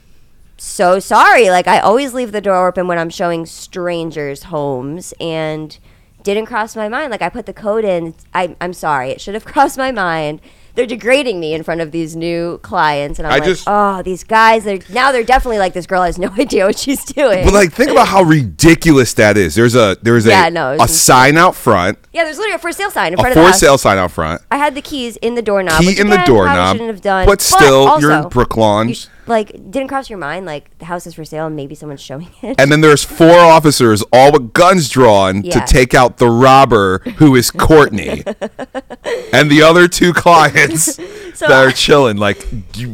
so 0.57 0.99
sorry. 0.99 1.49
Like, 1.49 1.67
I 1.67 1.79
always 1.79 2.13
leave 2.13 2.31
the 2.31 2.41
door 2.41 2.67
open 2.67 2.87
when 2.87 2.97
I'm 2.97 3.09
showing 3.09 3.45
strangers 3.45 4.43
homes, 4.43 5.13
and 5.19 5.77
didn't 6.23 6.45
cross 6.45 6.75
my 6.75 6.87
mind. 6.87 7.11
Like, 7.11 7.21
I 7.21 7.29
put 7.29 7.45
the 7.45 7.53
code 7.53 7.83
in. 7.83 8.15
I, 8.33 8.55
I'm 8.61 8.73
sorry. 8.73 9.09
It 9.09 9.21
should 9.21 9.33
have 9.33 9.45
crossed 9.53 9.77
my 9.77 9.91
mind." 9.91 10.41
They're 10.75 10.85
degrading 10.85 11.39
me 11.39 11.53
in 11.53 11.63
front 11.63 11.81
of 11.81 11.91
these 11.91 12.15
new 12.15 12.57
clients, 12.59 13.19
and 13.19 13.27
I'm 13.27 13.33
I 13.33 13.35
like, 13.37 13.43
just- 13.45 13.63
"Oh, 13.67 14.01
these 14.01 14.23
guys! 14.23 14.63
They're 14.63 14.79
now 14.89 15.11
they're 15.11 15.23
definitely 15.23 15.59
like 15.59 15.73
this 15.73 15.85
girl 15.85 16.03
has 16.03 16.17
no 16.17 16.29
idea 16.39 16.65
what 16.65 16.77
she's 16.79 17.03
doing." 17.05 17.43
But 17.45 17.53
like, 17.53 17.71
think 17.73 17.91
about 17.91 18.07
how 18.07 18.23
ridiculous 18.23 19.13
that 19.15 19.37
is. 19.37 19.55
There's 19.55 19.75
a 19.75 19.97
there's 20.01 20.25
Yeah, 20.25 20.47
a 20.47 20.51
no, 20.51 20.77
a 20.79 20.87
sign 20.87 21.37
out 21.37 21.55
front, 21.55 21.97
Yeah, 22.13 22.23
there's 22.23 22.37
literally 22.37 22.55
a 22.55 22.59
for 22.59 22.71
sale 22.71 22.91
sign 22.91 23.13
in 23.13 23.19
a 23.19 23.21
front 23.21 23.31
of 23.31 23.35
the 23.35 23.41
for 23.47 23.51
house. 23.51 23.59
sale 23.59 23.77
sign 23.77 23.97
out 23.97 24.11
front. 24.11 24.41
I 24.51 24.57
had 24.57 24.75
the 24.75 24.81
keys 24.81 25.17
in 25.17 25.35
the 25.35 25.41
doorknob. 25.41 25.79
Key 25.81 25.87
which 25.87 25.99
in 25.99 26.07
the 26.07 26.13
again, 26.13 26.25
probably 26.25 26.35
doorknob, 26.45 26.75
Shouldn't 26.75 26.91
have 26.91 27.01
done. 27.01 27.25
but 27.25 27.41
still, 27.41 27.99
you're 27.99 28.11
in 28.11 28.17
also, 28.17 28.29
Brooklawn. 28.29 28.87
you 28.89 28.95
sh- 28.95 29.07
like, 29.27 29.51
didn't 29.71 29.87
cross 29.87 30.09
your 30.09 30.19
mind 30.19 30.45
like 30.45 30.77
the 30.79 30.85
house 30.85 31.05
is 31.07 31.13
for 31.13 31.23
sale 31.25 31.47
and 31.47 31.55
maybe 31.55 31.75
someone's 31.75 32.01
showing 32.01 32.29
it. 32.41 32.59
And 32.59 32.71
then 32.71 32.81
there's 32.81 33.03
four 33.03 33.37
officers, 33.39 34.03
all 34.11 34.31
with 34.31 34.53
guns 34.53 34.89
drawn, 34.89 35.43
to 35.43 35.63
take 35.65 35.93
out 35.93 36.17
the 36.17 36.29
robber, 36.29 36.99
who 37.17 37.35
is 37.35 37.51
Courtney, 37.51 38.23
and 39.33 39.49
the 39.49 39.61
other 39.63 39.87
two 39.87 40.13
clients 40.13 40.95
So- 41.35 41.47
that 41.47 41.65
are 41.65 41.71
chilling. 41.71 42.17
Like, 42.17 42.45
you, 42.75 42.89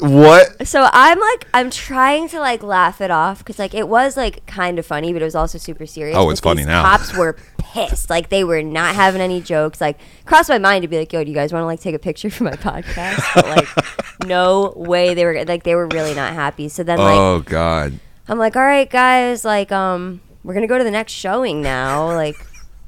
what? 0.00 0.66
so 0.66 0.88
I'm 0.92 1.20
like, 1.20 1.46
I'm 1.54 1.70
trying 1.70 2.28
to 2.30 2.40
like 2.40 2.62
laugh 2.62 3.00
it 3.00 3.10
off 3.10 3.38
because 3.38 3.58
like 3.58 3.74
it 3.74 3.88
was 3.88 4.16
like 4.16 4.44
kind 4.46 4.78
of 4.78 4.86
funny, 4.86 5.12
but 5.12 5.22
it 5.22 5.24
was 5.24 5.34
also 5.34 5.58
super 5.58 5.86
serious. 5.86 6.16
Oh, 6.16 6.30
it's 6.30 6.40
funny 6.40 6.64
now. 6.64 6.82
Cops 6.82 7.14
were 7.16 7.36
pissed. 7.72 8.10
Like 8.10 8.28
they 8.28 8.44
were 8.44 8.62
not 8.62 8.94
having 8.94 9.20
any 9.20 9.40
jokes. 9.40 9.80
Like 9.80 9.98
crossed 10.24 10.48
my 10.48 10.58
mind 10.58 10.82
to 10.82 10.88
be 10.88 10.98
like, 10.98 11.12
yo, 11.12 11.22
do 11.24 11.30
you 11.30 11.34
guys 11.34 11.52
want 11.52 11.62
to 11.62 11.66
like 11.66 11.80
take 11.80 11.94
a 11.94 11.98
picture 11.98 12.30
for 12.30 12.44
my 12.44 12.52
podcast? 12.52 13.22
But 13.34 13.46
like, 13.46 13.68
no 14.26 14.72
way. 14.76 15.14
They 15.14 15.24
were 15.24 15.44
like, 15.44 15.62
they 15.62 15.74
were 15.74 15.86
really 15.88 16.14
not 16.14 16.32
happy. 16.34 16.68
So 16.68 16.82
then 16.82 16.98
like. 16.98 17.18
oh 17.18 17.40
God! 17.40 17.98
I'm 18.28 18.38
like, 18.38 18.56
all 18.56 18.62
right, 18.62 18.88
guys, 18.88 19.42
like, 19.44 19.72
um, 19.72 20.20
we're 20.44 20.54
gonna 20.54 20.66
go 20.66 20.76
to 20.78 20.84
the 20.84 20.90
next 20.90 21.12
showing 21.12 21.62
now. 21.62 22.06
Like, 22.08 22.36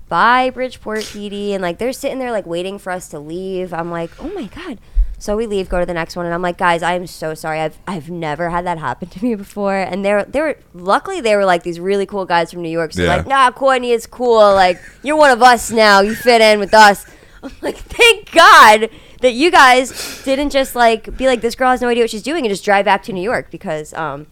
bye, 0.08 0.50
Bridgeport 0.50 1.00
PD. 1.00 1.50
And 1.50 1.62
like, 1.62 1.78
they're 1.78 1.92
sitting 1.92 2.18
there 2.18 2.32
like 2.32 2.46
waiting 2.46 2.78
for 2.78 2.90
us 2.90 3.08
to 3.08 3.18
leave. 3.18 3.72
I'm 3.72 3.90
like, 3.90 4.10
oh 4.22 4.28
my 4.34 4.44
god. 4.44 4.78
So 5.20 5.36
we 5.36 5.46
leave, 5.46 5.68
go 5.68 5.78
to 5.78 5.84
the 5.86 5.94
next 5.94 6.16
one, 6.16 6.24
and 6.24 6.34
I'm 6.34 6.40
like, 6.42 6.56
guys, 6.58 6.82
I 6.82 6.94
am 6.94 7.06
so 7.06 7.34
sorry. 7.34 7.60
I've 7.60 7.78
I've 7.86 8.08
never 8.10 8.50
had 8.50 8.64
that 8.66 8.78
happen 8.78 9.08
to 9.10 9.22
me 9.24 9.34
before. 9.36 9.76
And 9.76 10.02
they're 10.04 10.24
they 10.24 10.40
were 10.40 10.56
luckily 10.74 11.20
they 11.20 11.36
were 11.36 11.44
like 11.44 11.62
these 11.62 11.78
really 11.78 12.06
cool 12.06 12.24
guys 12.24 12.50
from 12.50 12.62
New 12.62 12.70
York. 12.70 12.92
So 12.94 13.02
Yeah. 13.04 13.16
like, 13.16 13.26
nah, 13.26 13.50
Courtney, 13.52 13.92
it's 13.92 14.06
cool. 14.06 14.38
Like, 14.54 14.80
you're 15.02 15.16
one 15.16 15.30
of 15.30 15.42
us 15.42 15.70
now. 15.70 16.00
You 16.00 16.14
fit 16.14 16.40
in 16.40 16.58
with 16.58 16.72
us. 16.74 17.04
I'm 17.42 17.52
like, 17.60 17.76
thank 17.76 18.32
God 18.32 18.90
that 19.20 19.32
you 19.32 19.50
guys 19.50 20.22
didn't 20.24 20.50
just 20.50 20.74
like 20.74 21.14
be 21.16 21.26
like, 21.26 21.42
this 21.42 21.54
girl 21.54 21.70
has 21.70 21.80
no 21.82 21.88
idea 21.88 22.02
what 22.02 22.10
she's 22.10 22.22
doing 22.22 22.44
and 22.44 22.50
just 22.50 22.64
drive 22.64 22.86
back 22.86 23.02
to 23.04 23.12
New 23.12 23.22
York 23.22 23.50
because 23.50 23.92
um 23.94 24.26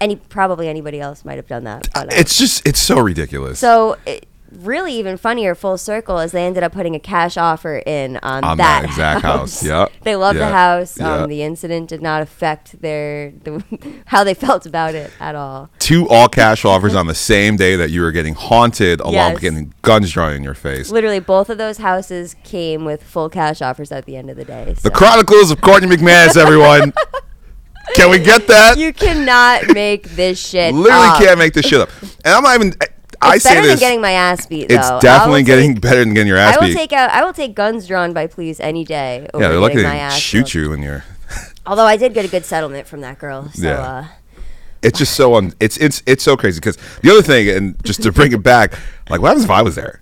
any 0.00 0.16
probably 0.16 0.68
anybody 0.68 1.00
else 1.00 1.24
might 1.24 1.36
have 1.36 1.46
done 1.46 1.64
that. 1.64 1.88
But, 1.94 2.12
It's 2.12 2.36
just 2.36 2.66
it's 2.68 2.80
so 2.80 2.98
ridiculous. 3.00 3.58
so 3.58 3.96
it, 4.06 4.26
really 4.52 4.92
even 4.94 5.16
funnier 5.16 5.54
full 5.54 5.76
circle 5.76 6.18
is 6.18 6.32
they 6.32 6.44
ended 6.44 6.62
up 6.62 6.72
putting 6.72 6.94
a 6.94 7.00
cash 7.00 7.36
offer 7.36 7.82
in 7.86 8.18
on, 8.18 8.44
On 8.44 8.56
that, 8.58 8.82
that 8.82 8.84
exact 8.84 9.22
house. 9.22 9.64
Yep. 9.64 9.92
they 10.02 10.16
love 10.16 10.36
the 10.36 10.48
house. 10.48 11.00
Um. 11.00 11.28
The 11.28 11.42
incident 11.42 11.88
did 11.88 12.02
not 12.02 12.22
affect 12.22 12.80
their 12.80 13.32
the, 13.32 13.62
how 14.06 14.22
they 14.24 14.34
felt 14.34 14.66
about 14.66 14.94
it 14.94 15.10
at 15.18 15.34
all. 15.34 15.70
Two 15.78 16.08
all 16.08 16.28
cash 16.28 16.64
offers 16.64 16.94
on 16.94 17.06
the 17.06 17.14
same 17.14 17.56
day 17.56 17.76
that 17.76 17.90
you 17.90 18.00
were 18.02 18.12
getting 18.12 18.34
haunted, 18.34 19.00
along 19.00 19.14
Yes. 19.14 19.32
with 19.34 19.42
getting 19.42 19.74
guns 19.82 20.12
drawn 20.12 20.32
in 20.32 20.42
your 20.42 20.54
face. 20.54 20.90
Literally, 20.90 21.20
both 21.20 21.50
of 21.50 21.58
those 21.58 21.78
houses 21.78 22.36
came 22.44 22.84
with 22.84 23.02
full 23.02 23.28
cash 23.28 23.62
offers 23.62 23.90
at 23.90 24.04
the 24.04 24.16
end 24.16 24.30
of 24.30 24.36
the 24.36 24.44
day. 24.44 24.74
The. 24.82 24.90
Chronicles 24.90 25.50
of 25.50 25.60
Courtney 25.60 25.88
McManus, 25.88 26.36
everyone. 26.36 26.92
Can 27.94 28.10
we 28.10 28.18
get 28.18 28.46
that? 28.46 28.78
you 28.78 28.92
cannot 28.92 29.74
make 29.74 30.08
this 30.10 30.38
shit. 30.38 30.74
Literally 30.74 31.06
up. 31.06 31.18
can't 31.18 31.38
make 31.38 31.52
this 31.52 31.66
shit 31.66 31.80
up. 31.80 31.90
And 32.24 32.34
I'm 32.34 32.42
not 32.42 32.54
even. 32.54 32.72
I 33.24 33.34
It's 33.36 33.44
say 33.44 33.50
better 33.54 33.66
this. 33.66 33.80
than 33.80 33.88
getting 33.88 34.00
my 34.00 34.12
ass 34.12 34.46
beat. 34.46 34.68
Though. 34.68 34.74
it's 34.76 34.90
definitely 35.02 35.42
will 35.42 35.46
getting 35.46 35.72
take- 35.74 35.80
better 35.82 36.00
than 36.04 36.14
getting 36.14 36.28
your 36.28 36.36
ass 36.38 36.56
I 36.56 36.60
will 36.60 36.68
beat. 36.68 36.76
take 36.76 36.92
out. 36.92 37.10
I 37.10 37.24
will 37.24 37.32
take 37.32 37.54
guns 37.54 37.86
drawn 37.86 38.12
by 38.12 38.26
police 38.26 38.60
any 38.60 38.84
day. 38.84 39.28
Over 39.34 39.42
yeah, 39.44 39.48
they're 39.50 39.60
lucky 39.60 39.76
they 39.76 39.82
my 39.84 39.90
didn't 39.90 40.02
ass 40.02 40.18
shoot 40.18 40.38
whooped. 40.38 40.54
you 40.54 40.70
when 40.70 40.82
you're. 40.82 41.04
Although 41.66 41.86
I 41.86 41.96
did 41.96 42.14
get 42.14 42.24
a 42.24 42.28
good 42.28 42.44
settlement 42.44 42.86
from 42.86 43.00
that 43.00 43.18
girl. 43.18 43.50
So 43.54 43.66
Yeah. 43.68 43.78
uh, 43.80 44.04
It's 44.82 44.98
just 44.98 45.14
so 45.14 45.34
un. 45.34 45.52
It's 45.60 45.76
it's 45.78 46.02
it's 46.06 46.22
so 46.22 46.36
crazy 46.36 46.60
because 46.60 46.76
the 47.02 47.10
other 47.10 47.22
thing, 47.22 47.48
and 47.48 47.82
just 47.84 48.02
to 48.02 48.12
bring 48.12 48.32
it 48.32 48.42
back, 48.42 48.78
like 49.08 49.20
what 49.20 49.28
happens 49.28 49.44
if 49.44 49.50
I 49.50 49.62
was 49.62 49.74
there? 49.76 50.00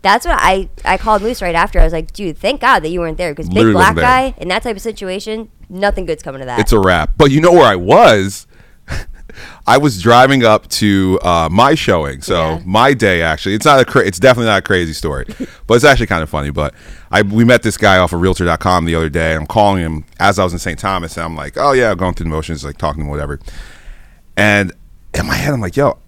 that's 0.00 0.24
what 0.24 0.36
I 0.40 0.68
I 0.84 0.96
called 0.96 1.22
Moose 1.22 1.42
right 1.42 1.54
after. 1.56 1.80
I 1.80 1.84
was 1.84 1.92
like, 1.92 2.12
dude, 2.12 2.38
thank 2.38 2.60
God 2.60 2.80
that 2.80 2.90
you 2.90 3.00
weren't 3.00 3.18
there 3.18 3.32
because 3.34 3.48
big 3.48 3.72
black 3.72 3.96
guy 3.96 4.32
in 4.38 4.46
that 4.48 4.62
type 4.62 4.76
of 4.76 4.82
situation, 4.82 5.50
nothing 5.68 6.06
good's 6.06 6.22
coming 6.22 6.38
to 6.40 6.46
that. 6.46 6.60
It's 6.60 6.72
a 6.72 6.78
wrap. 6.78 7.14
But 7.16 7.30
you 7.32 7.40
know 7.40 7.52
where 7.52 7.64
I 7.66 7.74
was? 7.76 8.46
I 9.68 9.76
was 9.78 10.00
driving 10.02 10.44
up 10.44 10.66
to 10.68 11.18
uh, 11.22 11.48
my 11.50 11.74
showing, 11.74 12.22
so 12.22 12.34
Yeah. 12.34 12.62
my 12.64 12.94
day 12.94 13.22
actually. 13.22 13.54
It's 13.54 13.64
not 13.66 13.78
a 13.80 13.84
cra- 13.84 14.06
it's 14.06 14.18
definitely 14.18 14.46
not 14.46 14.58
a 14.60 14.62
crazy 14.62 14.92
story, 14.94 15.26
but 15.66 15.74
it's 15.74 15.84
actually 15.84 16.06
kind 16.06 16.22
of 16.22 16.30
funny. 16.30 16.50
But 16.50 16.74
I 17.10 17.22
we 17.22 17.44
met 17.44 17.62
this 17.62 17.76
guy 17.76 17.98
off 17.98 18.12
of 18.12 18.20
Realtor.com 18.20 18.84
the 18.86 18.94
other 18.94 19.08
day. 19.10 19.34
I'm 19.34 19.46
calling 19.46 19.80
him 19.82 20.04
as 20.18 20.38
I 20.38 20.44
was 20.44 20.52
in 20.54 20.58
St. 20.58 20.78
Thomas, 20.78 21.16
and 21.16 21.24
I'm 21.26 21.36
like, 21.36 21.56
oh 21.56 21.72
yeah, 21.72 21.94
going 21.94 22.14
through 22.14 22.24
the 22.24 22.30
motions, 22.30 22.64
like 22.64 22.78
talking 22.78 23.00
to 23.02 23.04
him, 23.04 23.10
whatever. 23.10 23.38
And 24.36 24.72
in 25.14 25.26
my 25.26 25.34
head, 25.34 25.52
I'm 25.52 25.60
like, 25.60 25.76
yo, 25.76 25.98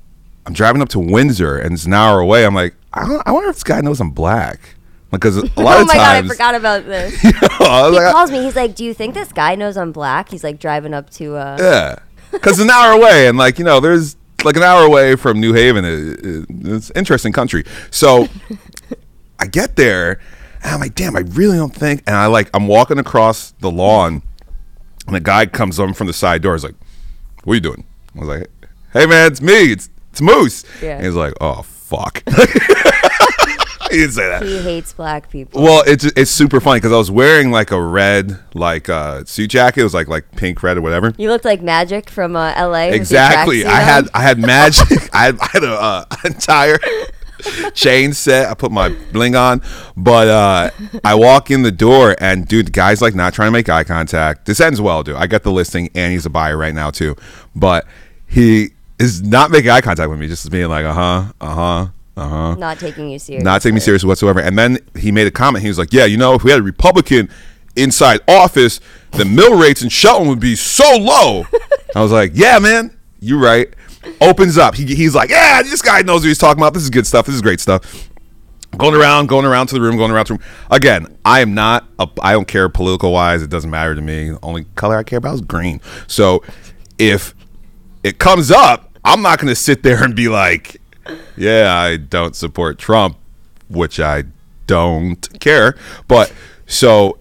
I'm 0.46 0.52
driving 0.52 0.82
up 0.82 0.88
to 0.90 0.98
Windsor, 0.98 1.58
and 1.58 1.72
it's 1.74 1.84
an 1.84 1.92
hour 1.94 2.20
away. 2.20 2.44
I'm 2.46 2.54
like, 2.54 2.74
I, 2.94 3.20
I 3.26 3.32
wonder 3.32 3.48
if 3.50 3.56
this 3.56 3.64
guy 3.64 3.80
knows 3.80 4.00
I'm 4.00 4.10
black, 4.10 4.76
because 5.10 5.36
a 5.36 5.40
lot 5.60 5.78
oh 5.78 5.82
of 5.82 5.86
my 5.88 5.94
god, 5.94 6.00
I 6.16 6.20
times, 6.20 6.28
forgot 6.32 6.54
about 6.54 6.84
this. 6.86 7.24
I 7.24 7.82
was 7.82 7.92
he 7.92 8.00
like, 8.00 8.12
calls 8.12 8.30
me. 8.30 8.42
He's 8.42 8.56
like, 8.56 8.74
"Do 8.74 8.84
you 8.84 8.94
think 8.94 9.14
this 9.14 9.32
guy 9.32 9.54
knows 9.54 9.76
I'm 9.76 9.92
black?" 9.92 10.28
He's 10.30 10.44
like 10.44 10.58
driving 10.60 10.94
up 10.94 11.10
to. 11.10 11.36
uh 11.36 11.56
Yeah, 11.60 11.96
because 12.32 12.58
an 12.60 12.70
hour 12.70 12.92
away, 12.92 13.28
and 13.28 13.36
like 13.38 13.58
you 13.58 13.64
know, 13.64 13.80
there's 13.80 14.16
like 14.44 14.56
an 14.56 14.62
hour 14.62 14.84
away 14.84 15.16
from 15.16 15.40
New 15.40 15.52
Haven. 15.52 15.84
It, 15.84 16.24
it- 16.24 16.46
it's 16.72 16.90
interesting 16.94 17.32
country. 17.32 17.64
So 17.90 18.28
I 19.38 19.46
get 19.46 19.76
there, 19.76 20.20
and 20.62 20.72
I'm 20.74 20.80
like, 20.80 20.94
damn, 20.94 21.16
I 21.16 21.20
really 21.20 21.56
don't 21.56 21.74
think. 21.74 22.02
And 22.06 22.14
I 22.16 22.26
like, 22.26 22.48
I'm 22.54 22.66
walking 22.68 22.98
across 22.98 23.52
the 23.60 23.70
lawn, 23.70 24.22
and 25.06 25.16
a 25.16 25.20
guy 25.20 25.46
comes 25.46 25.78
on 25.78 25.94
from 25.94 26.06
the 26.06 26.12
side 26.12 26.42
door. 26.42 26.54
He's 26.54 26.64
like, 26.64 26.74
"What 27.44 27.52
are 27.52 27.56
you 27.56 27.60
doing?" 27.60 27.84
I 28.16 28.18
was 28.20 28.28
like, 28.28 28.50
"Hey 28.92 29.06
man, 29.06 29.30
it's 29.30 29.40
me. 29.40 29.72
It's 29.72 29.88
it's 30.10 30.20
Moose." 30.20 30.64
Yeah. 30.82 30.96
And 30.96 31.06
he's 31.06 31.14
like, 31.14 31.34
"Oh 31.40 31.62
fuck." 31.62 32.22
he 33.94 33.96
didn't 33.98 34.12
say 34.12 34.28
that. 34.28 34.42
He 34.42 34.58
hates 34.58 34.92
black 34.92 35.30
people. 35.30 35.62
Well, 35.62 35.82
it's 35.86 36.04
it's 36.04 36.30
super 36.30 36.60
funny 36.60 36.78
because 36.78 36.92
I 36.92 36.98
was 36.98 37.10
wearing 37.10 37.50
like 37.50 37.70
a 37.70 37.80
red 37.80 38.38
like 38.54 38.88
uh, 38.88 39.24
suit 39.24 39.50
jacket. 39.50 39.80
It 39.80 39.84
was 39.84 39.94
like 39.94 40.08
like 40.08 40.30
pink, 40.32 40.62
red, 40.62 40.76
or 40.76 40.82
whatever. 40.82 41.12
You 41.18 41.28
looked 41.28 41.44
like 41.44 41.62
Magic 41.62 42.10
from 42.10 42.36
uh, 42.36 42.52
L.A. 42.56 42.92
Exactly. 42.92 43.64
I 43.66 43.80
had. 43.80 44.08
I 44.14 44.22
had 44.22 44.38
magic. 44.50 45.14
I 45.14 45.24
had, 45.24 45.38
I 45.40 45.46
had 45.46 45.64
a 45.64 45.72
uh, 45.72 46.04
entire 46.24 46.78
chain 47.74 48.12
set. 48.12 48.50
I 48.50 48.54
put 48.54 48.70
my 48.70 48.90
bling 49.12 49.36
on, 49.36 49.62
but 49.96 50.28
uh, 50.28 50.70
I 51.04 51.14
walk 51.14 51.50
in 51.50 51.62
the 51.62 51.72
door 51.72 52.16
and 52.18 52.46
dude, 52.46 52.66
the 52.68 52.72
guy's 52.72 53.00
like 53.00 53.14
not 53.14 53.34
trying 53.34 53.48
to 53.48 53.52
make 53.52 53.68
eye 53.68 53.84
contact. 53.84 54.46
This 54.46 54.60
ends 54.60 54.80
well, 54.80 55.02
dude. 55.02 55.16
I 55.16 55.26
got 55.26 55.42
the 55.42 55.52
listing 55.52 55.90
and 55.94 56.12
he's 56.12 56.26
a 56.26 56.30
buyer 56.30 56.56
right 56.56 56.74
now 56.74 56.90
too, 56.90 57.16
but 57.54 57.86
he 58.26 58.70
is 58.98 59.22
not 59.22 59.50
making 59.50 59.70
eye 59.70 59.80
contact 59.80 60.10
with 60.10 60.18
me. 60.18 60.28
Just 60.28 60.50
being 60.50 60.68
like, 60.68 60.84
uh 60.84 60.92
huh, 60.92 61.32
uh 61.40 61.54
huh, 61.54 61.86
uh 62.20 62.28
huh 62.28 62.54
not 62.56 62.78
taking 62.78 63.08
you 63.08 63.18
serious, 63.18 63.42
not 63.42 63.62
taking 63.62 63.74
me 63.74 63.80
serious 63.80 64.04
whatsoever. 64.04 64.40
And 64.40 64.58
then 64.58 64.78
he 64.96 65.10
made 65.10 65.26
a 65.26 65.30
comment. 65.30 65.62
He 65.62 65.68
was 65.68 65.78
like, 65.78 65.92
"Yeah, 65.92 66.04
you 66.04 66.16
know, 66.16 66.34
if 66.34 66.44
we 66.44 66.50
had 66.50 66.60
a 66.60 66.62
Republican 66.62 67.30
inside 67.76 68.20
office, 68.28 68.80
the 69.12 69.24
mill 69.24 69.58
rates 69.58 69.82
in 69.82 69.88
Shelton 69.88 70.28
would 70.28 70.40
be 70.40 70.54
so 70.54 70.96
low." 70.96 71.46
I 71.96 72.02
was 72.02 72.12
like, 72.12 72.32
"Yeah, 72.34 72.58
man, 72.58 72.96
you're 73.20 73.40
right." 73.40 73.68
Opens 74.20 74.56
up. 74.56 74.74
He, 74.74 74.94
he's 74.94 75.14
like, 75.14 75.30
"Yeah, 75.30 75.62
this 75.62 75.82
guy 75.82 76.02
knows 76.02 76.20
what 76.20 76.28
he's 76.28 76.38
talking 76.38 76.60
about. 76.60 76.74
This 76.74 76.82
is 76.82 76.90
good 76.90 77.06
stuff. 77.06 77.26
This 77.26 77.34
is 77.34 77.42
great 77.42 77.60
stuff." 77.60 78.08
Going 78.76 78.94
around, 78.94 79.28
going 79.28 79.44
around 79.44 79.66
to 79.68 79.74
the 79.74 79.80
room, 79.80 79.96
going 79.96 80.12
around 80.12 80.26
to 80.26 80.34
the 80.34 80.38
room. 80.38 80.48
Again, 80.70 81.18
I 81.24 81.40
am 81.40 81.54
not. 81.54 81.88
A, 81.98 82.06
I 82.22 82.32
don't 82.32 82.46
care 82.46 82.68
political 82.68 83.12
wise. 83.12 83.42
It 83.42 83.50
doesn't 83.50 83.70
matter 83.70 83.96
to 83.96 84.00
me. 84.00 84.30
The 84.30 84.38
only 84.44 84.64
color 84.76 84.96
I 84.96 85.02
care 85.02 85.18
about 85.18 85.34
is 85.34 85.40
green. 85.40 85.80
So, 86.06 86.44
if 86.96 87.34
it 88.04 88.18
comes 88.18 88.50
up, 88.52 88.96
I'm 89.04 89.22
not 89.22 89.38
going 89.38 89.48
to 89.48 89.56
sit 89.56 89.82
there 89.82 90.04
and 90.04 90.14
be 90.14 90.28
like, 90.28 90.79
yeah, 91.36 91.74
I 91.74 91.96
don't 91.96 92.36
support 92.36 92.78
Trump, 92.78 93.16
which 93.68 94.00
I 94.00 94.24
don't 94.66 95.40
care. 95.40 95.76
But 96.08 96.32
so 96.66 97.18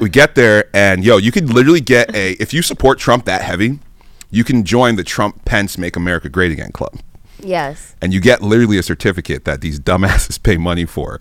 we 0.00 0.08
get 0.08 0.34
there, 0.34 0.64
and 0.74 1.04
yo, 1.04 1.16
you 1.16 1.32
could 1.32 1.52
literally 1.52 1.80
get 1.80 2.14
a, 2.14 2.32
if 2.32 2.54
you 2.54 2.62
support 2.62 2.98
Trump 2.98 3.24
that 3.24 3.42
heavy, 3.42 3.78
you 4.30 4.44
can 4.44 4.64
join 4.64 4.96
the 4.96 5.04
Trump 5.04 5.44
Pence 5.44 5.76
Make 5.76 5.96
America 5.96 6.28
Great 6.28 6.52
Again 6.52 6.72
Club. 6.72 7.00
Yes. 7.42 7.96
And 8.00 8.12
you 8.12 8.20
get 8.20 8.42
literally 8.42 8.78
a 8.78 8.82
certificate 8.82 9.44
that 9.44 9.60
these 9.60 9.80
dumbasses 9.80 10.40
pay 10.42 10.56
money 10.56 10.84
for. 10.84 11.20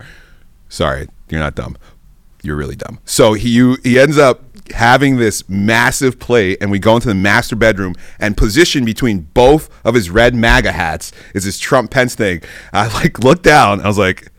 Sorry, 0.68 1.08
you're 1.30 1.40
not 1.40 1.56
dumb. 1.56 1.78
You're 2.44 2.56
really 2.56 2.76
dumb. 2.76 3.00
So 3.06 3.34
he 3.34 3.50
you, 3.50 3.78
he 3.84 4.00
ends 4.00 4.18
up 4.18 4.44
having 4.74 5.18
this 5.18 5.48
massive 5.50 6.20
plate, 6.20 6.58
and 6.62 6.72
we 6.72 6.80
go 6.80 6.96
into 6.96 7.08
the 7.08 7.16
master 7.16 7.56
bedroom 7.56 7.96
and 8.20 8.36
position 8.36 8.86
between 8.86 9.22
both 9.34 9.70
of 9.86 9.96
his 9.96 10.10
red 10.10 10.36
MAGA 10.36 10.72
hats 10.72 11.12
is 11.34 11.46
this 11.46 11.60
Trump 11.60 11.92
Pence 11.92 12.16
thing. 12.16 12.42
I 12.74 12.88
like 12.94 13.20
look 13.20 13.44
down. 13.44 13.82
I 13.82 13.88
was 13.88 13.98
like, 13.98 14.32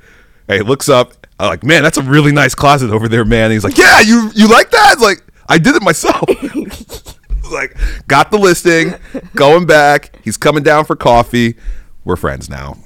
hey, 0.49 0.61
looks 0.61 0.89
up. 0.89 1.27
I'm 1.39 1.49
like, 1.49 1.65
man, 1.65 1.83
that's 1.83 1.97
a 1.97 2.03
really 2.03 2.33
nice 2.33 2.55
closet 2.55 2.91
over 2.91 3.09
there, 3.09 3.25
man. 3.25 3.45
And 3.45 3.53
he's 3.55 3.65
like, 3.65 3.79
yeah, 3.79 4.01
you 4.01 4.31
you 4.35 4.49
like 4.49 4.71
that? 4.71 4.95
It's 4.95 5.03
like 5.03 5.23
I 5.49 5.59
did 5.59 5.75
it 5.75 5.83
myself. 5.83 6.25
like 7.53 7.77
got 8.07 8.31
the 8.31 8.39
listing, 8.39 8.95
going 9.35 9.67
back. 9.67 10.17
He's 10.23 10.37
coming 10.37 10.63
down 10.63 10.85
for 10.85 10.97
coffee. 10.97 11.57
We're 12.05 12.17
friends 12.17 12.49
now. 12.49 12.77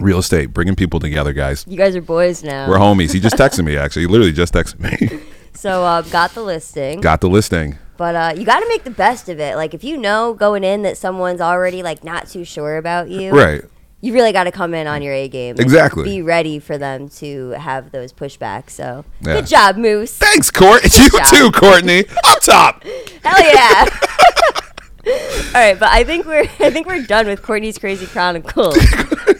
Real 0.00 0.18
estate, 0.18 0.46
bringing 0.46 0.74
people 0.74 0.98
together, 0.98 1.32
guys. 1.32 1.64
You 1.68 1.76
guys 1.76 1.94
are 1.94 2.02
boys 2.02 2.42
now. 2.42 2.68
We're 2.68 2.78
homies. 2.78 3.12
He 3.12 3.20
just 3.20 3.36
texted 3.36 3.64
me. 3.64 3.76
Actually, 3.76 4.02
he 4.02 4.08
literally 4.08 4.32
just 4.32 4.52
texted 4.52 4.80
me. 4.80 5.20
so 5.64 5.82
uh, 5.82 6.02
got 6.02 6.32
the 6.34 6.42
listing. 6.42 7.00
got 7.00 7.22
the 7.22 7.28
listing. 7.28 7.78
But 7.96 8.14
uh, 8.14 8.34
you 8.36 8.44
got 8.44 8.60
to 8.60 8.68
make 8.68 8.84
the 8.84 8.90
best 8.90 9.30
of 9.30 9.40
it. 9.40 9.56
Like 9.56 9.72
if 9.72 9.82
you 9.82 9.96
know 9.96 10.34
going 10.34 10.62
in 10.62 10.82
that 10.82 10.98
someone's 10.98 11.40
already 11.40 11.82
like 11.82 12.04
not 12.04 12.28
too 12.28 12.44
sure 12.44 12.76
about 12.76 13.08
you, 13.08 13.32
Right. 13.32 13.62
You 14.02 14.12
really 14.12 14.32
got 14.32 14.44
to 14.44 14.52
come 14.52 14.74
in 14.74 14.86
on 14.86 15.00
your 15.00 15.14
A 15.14 15.26
game. 15.28 15.52
and 15.52 15.60
Exactly. 15.60 16.04
Be 16.04 16.20
ready 16.20 16.58
for 16.58 16.76
them 16.76 17.08
to 17.20 17.52
have 17.52 17.92
those 17.92 18.12
pushbacks. 18.12 18.70
So 18.72 19.06
Yeah. 19.22 19.36
good 19.36 19.46
job, 19.46 19.76
Moose. 19.78 20.18
Thanks, 20.18 20.50
Court. 20.50 20.82
You 20.98 21.08
job. 21.08 21.26
too, 21.32 21.50
Courtney. 21.52 22.04
Up 22.26 22.40
top. 22.42 22.82
Hell 23.24 23.42
yeah. 23.42 23.86
All 25.06 25.60
right, 25.62 25.78
but 25.80 25.88
I 25.88 26.04
think 26.04 26.26
we're 26.26 26.42
I 26.60 26.68
think 26.70 26.86
we're 26.86 27.06
done 27.06 27.26
with 27.26 27.40
Courtney's 27.40 27.78
Crazy 27.78 28.04
Chronicles 28.04 28.76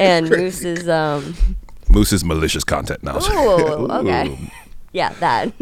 and 0.00 0.30
Moose's 0.30 0.88
um 0.88 1.34
Moose's 1.90 2.24
malicious 2.24 2.64
content 2.64 3.02
now. 3.02 3.18
Ooh, 3.18 3.88
okay. 4.00 4.50
Yeah, 4.94 5.12
that. 5.20 5.52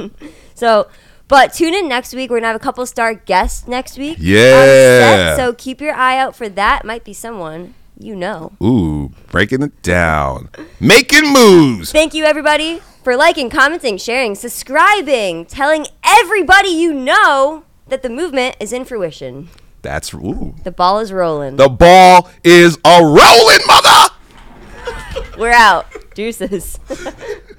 So, 0.54 0.88
but 1.28 1.52
tune 1.52 1.75
in 1.75 1.88
next 1.88 2.14
week. 2.14 2.30
We're 2.30 2.38
gonna 2.38 2.49
have 2.49 2.56
a 2.56 2.64
couple 2.64 2.85
star 2.87 3.14
guests 3.14 3.66
next 3.66 3.99
week. 3.99 4.18
Yeah. 4.21 5.37
so 5.37 5.52
keep 5.52 5.80
your 5.80 5.94
eye 5.94 6.18
out 6.18 6.37
for 6.37 6.49
that. 6.49 6.85
Might 6.85 7.04
be 7.04 7.12
someone 7.12 7.75
you 8.02 8.16
know. 8.16 8.52
Ooh, 8.62 9.12
breaking 9.30 9.62
it 9.62 9.82
down. 9.82 10.49
Making 10.80 11.32
moves. 11.32 11.92
Thank 11.92 12.14
you, 12.14 12.25
everybody, 12.25 12.80
for 13.04 13.16
liking, 13.16 13.50
commenting, 13.50 13.97
sharing, 13.97 14.35
subscribing, 14.35 15.47
telling 15.47 15.87
everybody 16.04 16.68
you 16.68 16.92
know 16.92 17.64
that 17.88 18.02
the 18.02 18.11
movement 18.11 18.56
is 18.61 18.73
in 18.73 18.85
fruition. 18.85 19.49
That's 19.82 20.14
ooh. 20.14 20.54
The 20.62 20.73
ball 20.73 21.00
is 21.00 21.12
rolling. 21.12 21.56
The 21.56 21.68
ball 21.68 22.30
is 22.44 22.78
a 22.85 23.00
rolling, 23.02 23.66
mother. 23.66 24.14
We're 25.38 25.52
out. 25.52 25.87
Deuces. 26.14 26.78